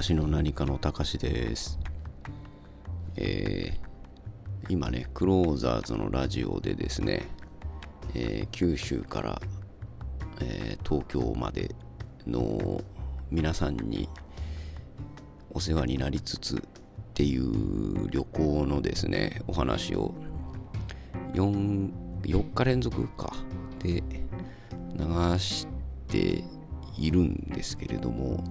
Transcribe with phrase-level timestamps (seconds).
[0.00, 1.78] しの何かのたかしです。
[3.16, 7.28] えー、今ね、クローザーズのラジオでですね、
[8.14, 9.42] えー、九州から、
[10.40, 11.74] えー、東京まで
[12.26, 12.80] の
[13.30, 14.08] 皆さんに
[15.50, 16.60] お世話になりつつっ
[17.12, 20.14] ていう旅行のですね、お話を
[21.34, 21.90] 4,
[22.22, 23.30] 4日連続か
[23.80, 24.02] で
[24.96, 25.66] 流し
[26.06, 26.42] て
[26.96, 28.42] いるんですけれども、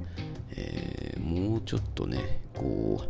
[0.55, 1.00] え、
[1.31, 3.01] もうちょっとねこ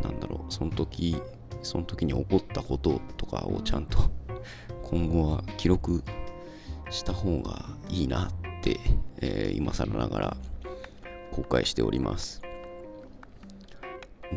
[0.00, 1.16] うなんだろうその時
[1.62, 3.98] その時に起こったこととかをちゃんと
[4.82, 6.02] 今後は記録
[6.90, 8.78] した方がいいなって、
[9.20, 10.36] えー、今更ながら
[11.32, 12.42] 公開しております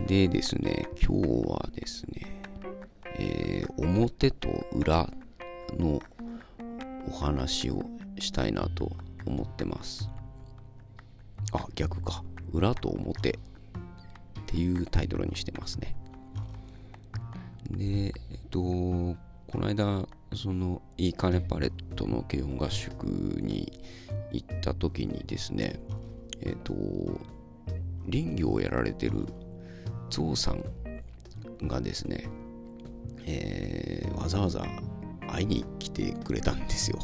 [0.08, 2.42] でですね今日はですね、
[3.18, 5.10] えー、表と裏
[5.78, 6.02] の
[7.08, 7.84] お話を
[8.20, 8.92] したいなと
[9.26, 10.10] 思ってます。
[11.54, 12.24] あ、逆か。
[12.52, 13.34] 裏と表っ
[14.46, 15.96] ていうタイトルにしてますね。
[17.70, 18.14] で、えっ
[18.50, 19.18] と、こ
[19.56, 23.72] の間、その、いいカネパレットの軽音合宿に
[24.32, 25.80] 行った時にですね、
[26.42, 26.74] えっと、
[28.10, 29.26] 林業をやられてる
[30.10, 30.64] ゾウさん
[31.68, 32.30] がですね、
[33.26, 34.66] えー、わざわざ
[35.28, 37.00] 会いに来てくれたんですよ。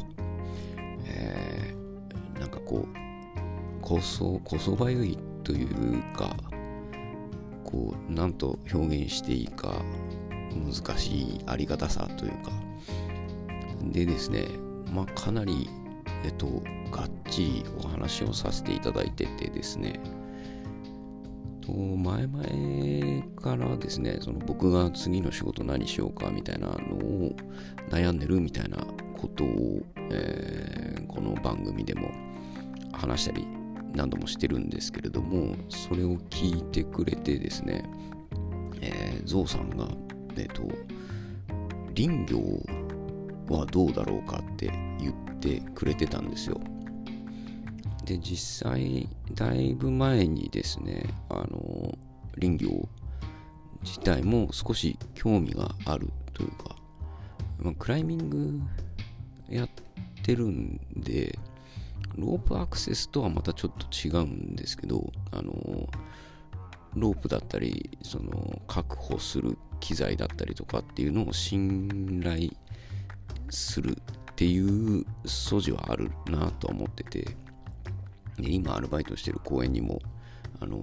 [1.06, 5.18] えー、なんかこうこそこそばゆいっ
[5.48, 6.36] というか
[7.64, 9.82] こうなんと表現していいか
[10.52, 12.52] 難しいありがたさというか。
[13.82, 14.46] でですね
[14.92, 15.70] まあかなり
[16.22, 19.98] えっとがっちりお話をさせていただいててですね。
[21.66, 27.36] 前々からですねその僕が次の仕事何しようかみたいなのを
[27.90, 28.78] 悩んでるみたいな
[29.18, 32.10] ことを、えー、この番組でも
[32.92, 33.57] 話したり
[33.98, 37.84] 何度もしてるんですけれどもそれを聞いてくれてですね、
[38.80, 39.88] えー、ゾウさんが
[40.36, 40.62] えっ、ー、と
[41.96, 42.38] 林業
[43.52, 44.70] はどうだろうかって
[45.00, 46.60] 言ってくれてたんですよ。
[48.04, 51.98] で実際だいぶ前にですねあの
[52.40, 52.88] 林業
[53.82, 56.76] 自体も少し興味があるというか、
[57.58, 58.60] まあ、クライミング
[59.50, 59.68] やっ
[60.22, 61.36] てるんで、
[62.18, 65.88] ロープアクセスとはまたちょっと違うんですけど、あの、
[66.94, 72.50] ロープだったり、その、確保する機材だったりとかっていうのを信頼
[73.50, 73.96] する
[74.32, 77.20] っていう素地はあるなとは思ってて、
[78.36, 80.00] で今アルバイトしてる公園にも、
[80.60, 80.80] あの、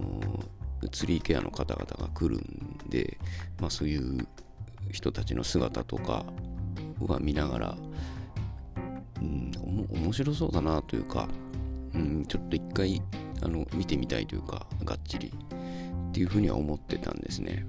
[0.90, 3.18] ツリーケアの方々が来るんで、
[3.60, 4.26] まあそういう
[4.90, 6.24] 人たちの姿とか
[7.00, 7.76] は見ながら、
[9.20, 9.52] うん、
[9.90, 11.28] 面白そうだなというか、
[11.94, 13.02] うん、ちょっと一回
[13.42, 15.32] あの見てみたいというか、がっちり
[16.08, 17.66] っていうふうには思ってたんですね。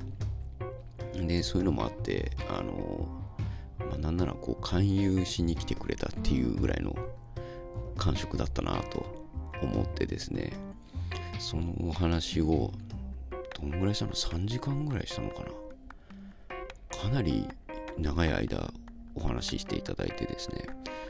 [1.16, 3.08] で、そういうのもあって、あの、
[3.80, 6.96] まあ、なんならこう勧誘しに来てくれたっていうぐらいの
[7.98, 9.06] 感触だったなと
[9.62, 10.54] 思ってですね、
[11.40, 12.72] そのお話を
[13.60, 15.48] どんぐらいしたの ?3 時間ぐらいしたのかな？
[17.00, 17.48] かなり
[17.98, 18.72] 長い間
[19.18, 20.66] お話ししていただいてですね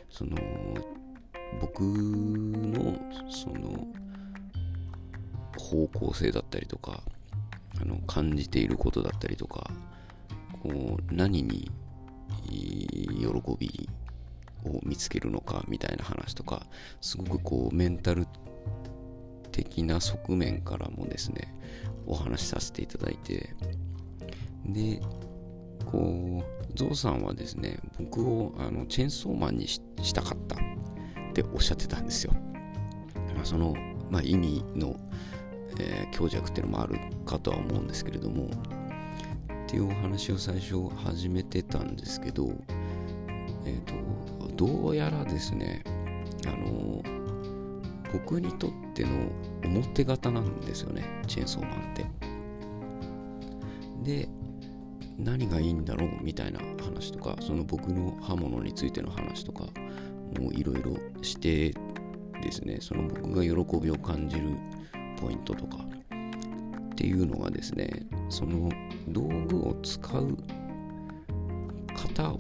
[0.09, 0.38] その
[1.59, 2.97] 僕の
[3.29, 3.88] その
[5.57, 7.01] 方向性だったりとか
[7.81, 9.69] あの感じていることだったりとか
[10.63, 10.69] こ
[11.00, 11.69] う何に
[12.50, 13.28] 喜
[13.59, 13.90] び
[14.66, 16.66] を見つけるのかみたいな話とか
[17.01, 18.25] すごくこうメンタル
[19.51, 21.53] 的な側面からもですね
[22.06, 23.56] お話しさせていただいて
[24.66, 25.01] で
[25.91, 29.81] こうゾウさんはですね、僕をあのチェーンソーマンにし
[30.13, 30.59] たかったっ
[31.34, 32.34] ておっしゃってたんですよ。
[33.35, 33.75] まあ、その、
[34.09, 34.95] まあ、意味の、
[35.79, 38.49] えー、強弱っていうのもあるかとは思うんですけれども、
[39.67, 42.51] っていうお話を最初始めてたんですけど、
[43.66, 45.83] えっ、ー、と、どうやらですね、
[46.47, 47.03] あの、
[48.11, 49.09] 僕にとっての
[49.66, 52.05] 表型なんですよね、チェーンソーマンって。
[54.03, 54.29] で、
[55.17, 59.66] 何がいいんだろうみたいな話とかその僕の刃物についての話とか
[60.40, 61.73] もういろいろして
[62.41, 64.49] ですねその僕が喜びを感じる
[65.19, 65.78] ポイントとか
[66.91, 68.69] っていうのがですねその
[69.08, 70.37] 道具を使う
[71.96, 72.37] 方を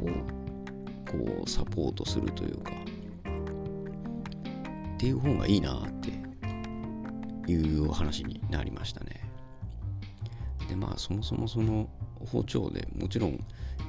[1.09, 2.71] こうサポートするというか
[4.95, 9.21] っていう方がいいなっていう話になりましたね。
[10.67, 11.87] でまあそもそもその
[12.31, 12.87] 包丁で。
[12.99, 13.39] もちろん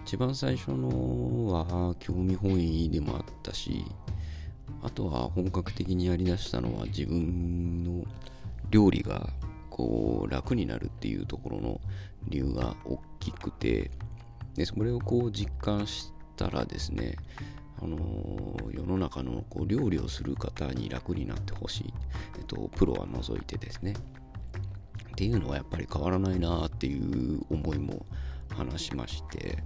[0.05, 3.85] 一番最初のは興味本位でもあったし
[4.83, 8.05] あとは本格的にやりだしたのは自分の
[8.71, 9.29] 料理が
[9.69, 11.81] こう楽になるっていうところの
[12.29, 13.91] 理由が大きくて
[14.55, 17.17] でそれをこう実感したらですね
[17.81, 17.99] あの、
[18.73, 21.95] 世の中のこう料理をする方に楽になってほしい、
[22.39, 23.93] えっと、プロは除いてですね。
[23.93, 28.07] っていうのはやっぱり変わらないなっていう思いも
[28.59, 29.63] 話しまして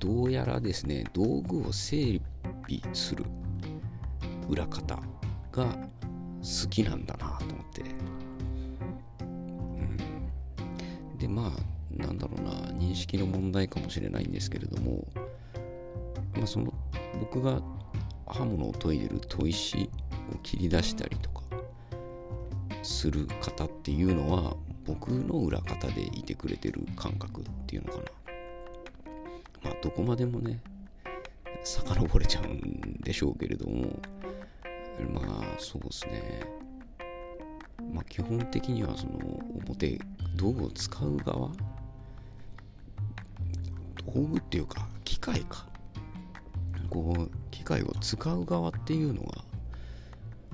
[0.00, 2.20] どうやらですね道具を整
[2.66, 3.24] 備する
[4.48, 4.98] 裏方
[5.52, 5.64] が
[6.42, 7.82] 好きなんだなと思って、
[9.20, 9.24] う
[11.14, 15.06] ん、でまあなんだろうな認識の問題かもしれないんですけれども、
[16.36, 16.74] まあ、その
[17.20, 17.62] 僕が
[18.26, 19.88] 刃物を研いでる砥石
[20.34, 21.42] を切り出したりとか
[22.82, 28.04] する方っていうのは僕の裏方でいてくれてる感覚っていうのかな。
[29.64, 30.60] まあどこまでもね
[31.62, 33.98] 遡れちゃうんでしょうけれども
[35.12, 36.40] まあそうですね。
[37.92, 39.18] まあ基本的にはその
[39.66, 39.98] 表
[40.36, 41.50] 道具を使う側
[44.04, 45.66] 道具っていうか機械か。
[46.90, 49.44] こう機械を使う側っていうのが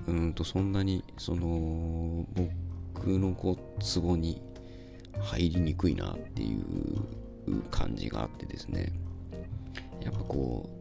[0.06, 2.24] うんとそんなにその
[2.94, 4.42] 僕のこうツボに
[5.20, 8.92] 入りにくいなっていう感じがあってですね
[10.02, 10.80] やっぱこう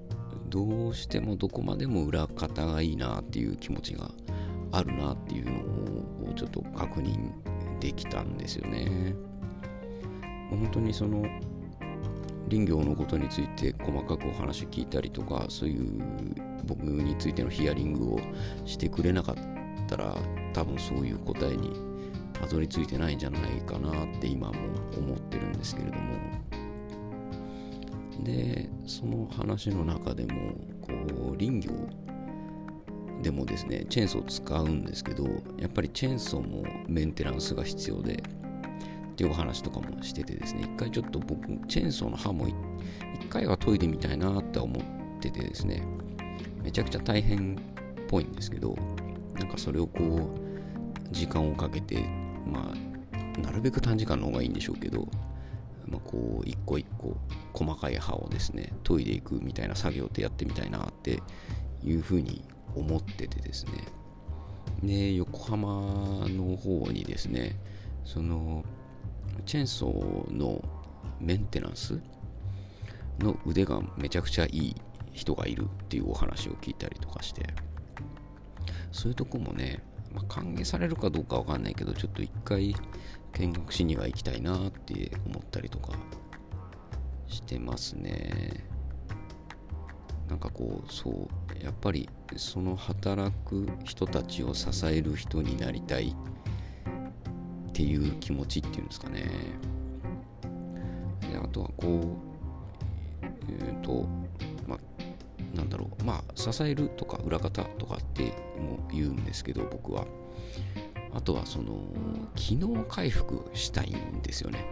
[0.50, 4.10] どうしてもどこまでも裏方がいいなっていう気持ちが
[4.72, 7.31] あるなっていうのをちょっと確認
[7.80, 9.16] できたんですよね。
[10.50, 11.24] 本当にその
[12.50, 16.01] 林業のことについて細かくお話聞いたりとかそういう
[16.66, 18.19] 僕についてのヒアリングを
[18.66, 19.36] してくれなかっ
[19.88, 20.16] たら
[20.54, 21.88] 多分そういう答えに
[22.39, 24.53] たどり着いてないんじゃないかなって今も
[24.97, 26.19] 思ってるんですけれども。
[28.24, 30.51] でその話の中でも
[30.81, 30.91] こ
[31.33, 31.74] う林業
[33.21, 35.25] でもですねチェーンソー使うんですけど
[35.57, 42.56] やっぱりチェーンソーもメンテナンスが必要でっていうお話とかもしててですね一回ちょっと僕チェーンソーの刃も一
[43.30, 44.83] 回は研いでみたいなって思っ
[45.19, 45.83] ててですね
[46.63, 48.75] めちゃくちゃ大変っぽいんですけど
[49.36, 52.06] なんかそれをこう時間をかけて
[52.45, 55.07] まあなるべく短時間の方がいいんでしょうけど
[55.89, 57.18] まあ、こう一個一個
[57.53, 61.21] 細かい刃をですね研いでいくみたいな作業ってやってみたいなって
[61.83, 62.44] いうふうに
[62.75, 63.71] 思っててですね。
[64.83, 65.68] で横浜
[66.30, 67.59] の方にですね
[68.06, 68.63] その
[69.45, 70.63] チェーンソーの
[71.19, 72.00] メンテナンス
[73.19, 74.75] の腕がめちゃくちゃいい
[75.12, 77.47] 人がいるっていうお話を聞いたりとかして
[78.91, 79.83] そういうとこもね、
[80.13, 82.75] まあ、歓迎されるかどうかわかんないけどちょっと一回
[83.33, 85.94] 見学しには行きたいなって思ったりとか
[87.27, 88.65] してますね。
[90.27, 92.07] なんかこうそうやっぱり
[92.38, 96.15] その働く人たちを支える人になりたい
[97.69, 99.29] っていう気持ちっていうんですかね。
[101.31, 104.07] であとはこうえっ、ー、と
[105.79, 106.03] ろう。
[106.03, 110.05] まあ支えるとか裏方とかっても言うんですけど僕は。
[111.12, 111.88] あとはその
[112.36, 114.63] 機能回復したいんですよね。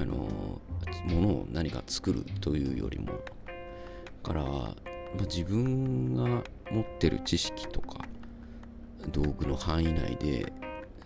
[0.00, 0.60] あのも
[1.20, 3.12] のを何か作るというよりも。
[4.26, 4.74] から、ま、
[5.20, 6.42] 自分が
[6.72, 8.00] 持ってる知識とか
[9.12, 10.52] 道具の範囲内で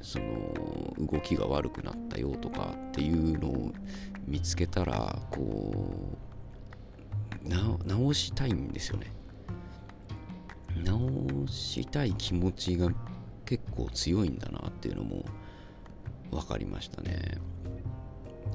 [0.00, 3.72] その動きが悪くなったよとかっていうのを
[4.26, 6.29] 見つけたらこう
[7.84, 9.12] 直したいんですよね。
[10.84, 12.90] 直したい気持ちが
[13.44, 15.24] 結構強いんだなっていうのも
[16.30, 17.38] 分かりましたね。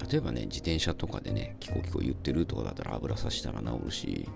[0.10, 4.30] 例えばね自転車とかでねキコキコ言ってるとかだったら油さしたら治るし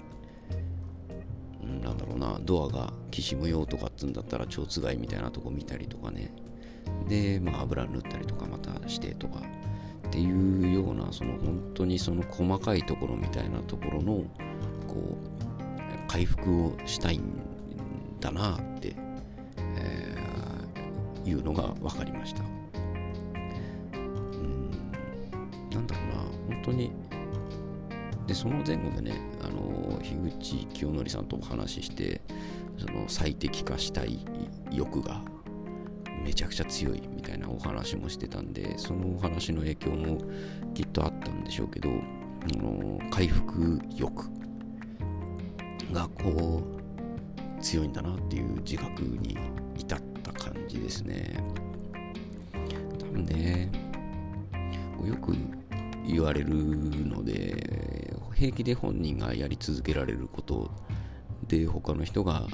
[1.84, 6.32] なんだろうなドアがきしむよとかっつんだったら蝶つがいみたいなとこ見たりとかね。
[7.08, 9.42] で、まあ、油塗ったりとかまたしてとか。
[10.10, 14.24] っていうようなその本当にその細かいところみたいなところの
[14.88, 17.22] こう回復をしたいん
[18.20, 18.96] だなって
[21.26, 22.42] いうのが分かりました。
[23.94, 24.72] うん
[25.72, 26.92] なんだろうな本当に
[28.26, 32.22] でその前後でねあの樋口清則さんとお話しして
[32.80, 34.26] その最適化したい
[34.72, 35.22] 欲が
[36.24, 40.20] めちゃくちゃ強いみたいなお話もしてたんでそのお話の影響も
[40.74, 44.30] きっとあったんでしょうけどあの回復欲
[45.92, 46.64] がこ
[47.58, 49.38] う強いんだなっていう自覚に
[49.78, 51.36] 至った感じですね。
[53.00, 53.72] 多分ね
[55.06, 55.34] よく
[56.06, 60.72] 言われるので平気で本人がやり続けられること
[61.48, 62.48] で他の人が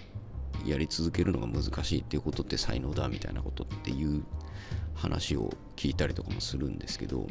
[0.66, 4.24] やり続けるのが難しいっていうことって才能だみたいなことっていう
[4.96, 7.28] 話を聞いたりとかもするんですけど、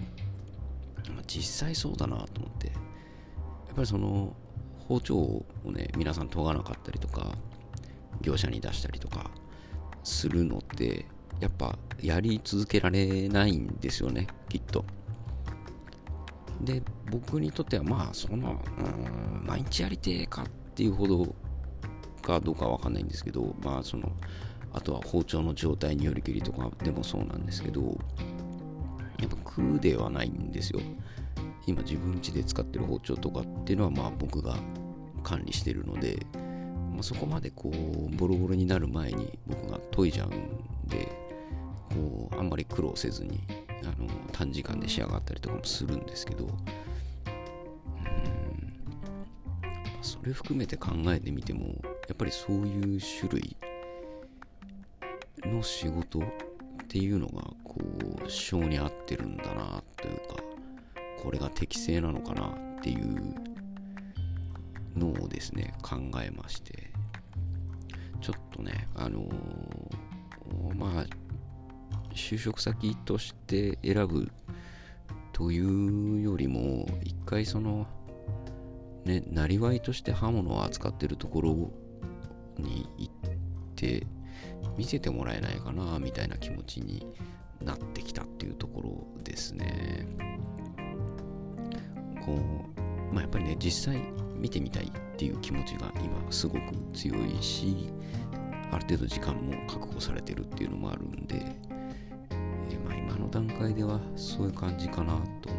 [1.27, 2.73] 実際そうだなと思ってや
[3.73, 4.35] っぱりその
[4.89, 7.33] 包丁をね皆さん研がなかったりとか
[8.21, 9.31] 業者に出したりとか
[10.03, 11.07] するのって
[11.41, 14.85] やっぱやり続けられないんですよねきっと。
[16.61, 21.35] で僕にとってはまあそのうん毎日やりてえかっていうほど
[22.25, 24.11] かどうかわかんないんですけどまあその
[24.73, 27.97] あとは包丁の状態によりけりとかでもそうなんですけど
[29.21, 30.81] やっぱ空ではないんですよ。
[31.67, 34.57] 今自分家で使ってる包丁とかっていうのはまあ僕が
[35.23, 36.27] 管理してるので、
[36.93, 41.09] まあ、そこまでこうボロボロになる前に僕が研いじゃうんで
[41.91, 43.41] こうあんまり苦労せずに
[43.83, 46.53] あの短時間で仕上がったりとかもするんですけどうん。
[50.03, 51.75] それ含めて考えてみても
[52.09, 53.57] やっぱりそういう種類
[55.45, 56.23] の仕事っ
[56.89, 57.77] ていうのがこ
[58.25, 60.37] う性に合ってるんだなというか
[61.23, 63.35] これが適正なのかなっていう
[64.97, 66.95] のをですね考えまして。
[68.25, 71.05] ちょっとねあのー、まあ
[72.15, 74.33] 就職先として選ぶ
[75.35, 77.87] というよりも一回その
[79.05, 81.84] ねなりわいとして刃物を扱ってるところを
[82.59, 83.13] に行っ
[83.75, 84.07] て
[84.77, 87.07] 見せてもらえないかなみたいな気持ちに
[87.63, 90.07] なってきたっていうところですね。
[92.25, 94.03] こうまあやっぱりね実際
[94.37, 96.61] 見てみたいっていう気持ちが今すごく
[96.93, 97.91] 強いし
[98.73, 101.45] ある程度時間も確保されてるっていうのもあるんで、
[102.31, 105.51] えまあ、今の段階ではそういう感じかなと。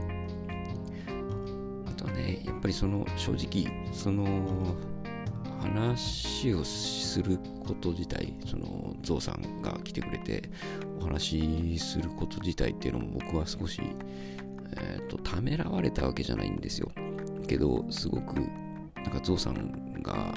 [1.88, 4.76] あとはねやっぱりその正直その
[5.66, 10.50] 話をすること自体そのゾウさんが来てくれて
[11.00, 13.82] お話しすること自体っていうのも僕は少し、
[14.78, 16.92] えーと、ためらわれたわけじゃないんですよ。
[17.48, 18.36] けどすごく
[18.96, 20.34] なんかゾウさんが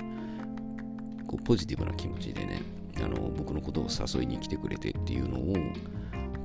[1.26, 2.62] こうポジティブな気持ちでね
[2.98, 5.56] あの僕のことを誘いに来てくれてっていうのを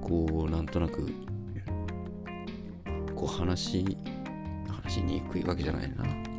[0.02, 1.08] こうなんとなく
[3.16, 3.98] こう話
[4.84, 6.33] 話しにくいわけじゃないな。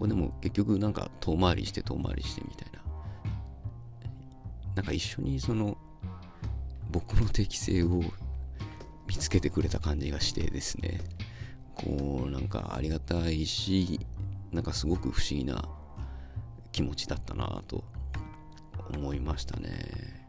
[0.00, 2.76] でも結局なんか遠回りして遠回りしてみたいな。
[4.76, 5.78] なんか一緒にその
[6.90, 8.02] 僕の適性を
[9.06, 11.00] 見つけてくれた感じがしてですね。
[11.74, 14.00] こうなんかありがたいし
[14.52, 15.68] なんかすごく不思議な
[16.72, 17.84] 気持ちだったなと
[18.94, 20.26] 思いましたね。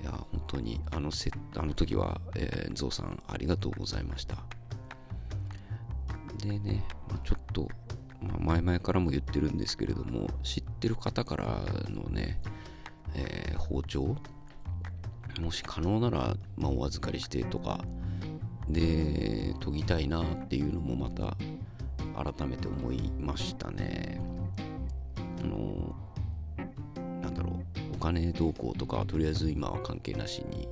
[0.00, 4.36] いや本当にあのせあの時は、えー、ゾウさんありがとうございました。
[6.38, 7.68] でね、まあ、ちょっと
[8.20, 11.44] まあ、前々からも言ってるんですけれども知ってる方から
[11.88, 12.40] のね、
[13.14, 14.16] えー、包丁？
[15.40, 17.78] もし可能なら、まあ、お預かりしてとか
[18.68, 21.36] で研ぎたいなっていうのもまた
[22.32, 24.20] 改めて思いましたね。
[25.40, 25.94] あの
[27.22, 27.54] なんだろう
[27.94, 30.68] お金動向とかとりあえず今は関係なしに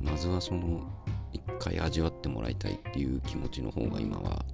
[0.00, 0.86] まずはその
[1.32, 4.44] 一回味わってもらいたいっていう気持ちの方が今は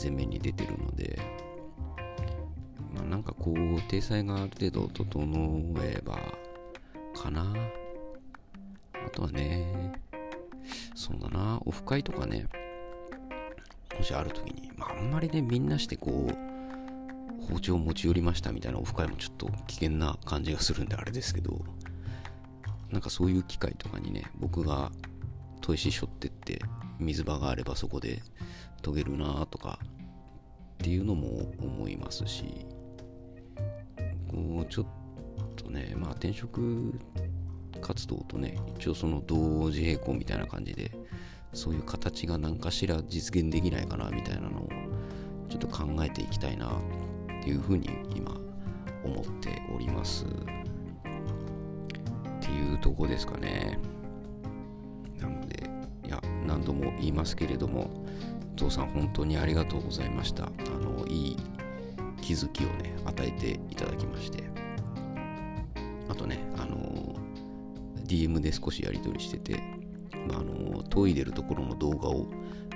[0.00, 1.18] 前面に出てるので、
[2.94, 6.18] まあ、なんかこう、体裁がある程度整えば、
[7.14, 7.54] かな。
[9.06, 9.92] あとはね、
[10.94, 12.46] そうだな、オフ会とかね、
[13.96, 21.64] もしある時に、まあ、あんまりね、みんなしてこう、包丁を持ち寄りましたみたいなオフ会もちょっと危険な感じがするんであれですけど、
[22.90, 24.92] なんかそういう機会とかにね、僕が
[25.68, 26.58] 砥石しょってって
[26.98, 28.22] 水場があればそこで
[28.82, 32.66] 研げるなとかっていうのも思いますし
[34.30, 34.86] こうちょっ
[35.56, 36.98] とねまあ転職
[37.82, 40.90] 活動とね一応その同時並行みたいな感じで
[41.52, 44.68] そういう形が何かしら実現できないかなみたいなのを
[45.50, 46.70] ちょっと考えていきたいなっ
[47.42, 48.34] ていうふうに今
[49.04, 50.24] 思っております。
[50.24, 50.28] っ
[52.40, 53.78] ていうとこですかね。
[56.48, 58.04] 何度も言いますけれども
[58.58, 60.44] 父さん本当にありがとうございました。
[60.44, 61.36] あの、いい
[62.20, 64.42] 気づきをね、与えていただきまして。
[66.08, 67.14] あとね、あの、
[68.04, 69.62] DM で少しやり取りしてて、
[70.26, 72.26] まあ、あの、研いでるところの動画を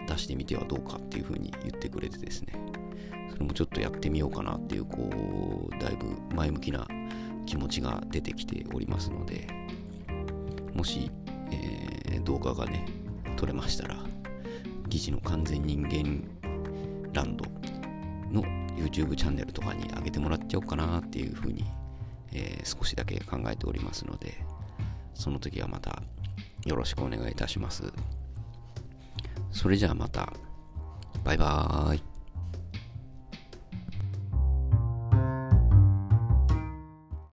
[0.09, 2.55] 出してみてはどうかっていうふうに言ってくれてですね、
[3.33, 6.87] それもちょっとやってみようかなっていう、こう、だいぶ前向きな
[7.47, 9.49] 気持ちが出てきておりますので、
[10.75, 11.11] もし、
[11.50, 12.87] えー、動画がね、
[13.42, 13.96] 取れましたら、
[14.88, 16.25] 疑似の完全人間
[17.12, 17.44] ランド
[18.30, 18.42] の
[18.76, 21.64] YouTube チャンネルとかに上げてもらっちゃおうかなっていうふうに
[22.34, 24.34] えー、少しだけ考えておりますので、
[25.14, 26.02] その時はまた
[26.64, 27.84] よろしくお願いいたします。
[29.50, 30.32] それじゃあまた、
[31.25, 32.12] バイバーイ。